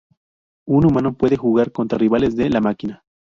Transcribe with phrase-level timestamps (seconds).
[0.67, 3.03] Un humano puede jugar contra rivales de la máquina.